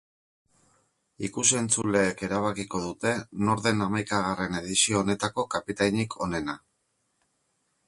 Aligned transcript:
Ikus-entzuleek 1.27 2.23
erabakiko 2.27 2.81
dute 2.87 3.13
nor 3.49 3.63
den 3.67 3.85
hamaikagarren 3.89 4.59
edizio 4.63 4.99
honetako 5.05 5.47
kapitainik 5.57 6.19
onena. 6.29 6.59